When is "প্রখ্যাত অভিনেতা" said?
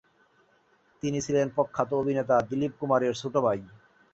1.55-2.35